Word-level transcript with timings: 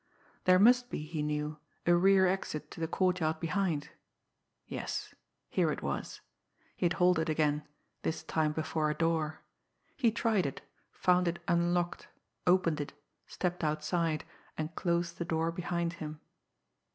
There 0.45 0.57
must 0.57 0.89
be, 0.89 1.03
he 1.03 1.21
knew, 1.21 1.59
a 1.85 1.93
rear 1.93 2.25
exit 2.25 2.71
to 2.71 2.79
the 2.79 2.87
courtyard 2.87 3.39
behind. 3.39 3.89
Yes 4.65 5.13
here 5.47 5.71
it 5.71 5.83
was! 5.83 6.21
He 6.75 6.85
had 6.87 6.93
halted 6.93 7.29
again, 7.29 7.67
this 8.01 8.23
time 8.23 8.51
before 8.51 8.89
a 8.89 8.95
door. 8.95 9.41
He 9.95 10.09
tried 10.09 10.47
it, 10.47 10.63
found 10.91 11.27
it 11.27 11.37
unlocked, 11.47 12.07
opened 12.47 12.81
it, 12.81 12.93
stepped 13.27 13.63
outside, 13.63 14.23
and 14.57 14.73
closed 14.73 15.19
the 15.19 15.23
door 15.25 15.51
behind 15.51 15.93
him. 15.93 16.19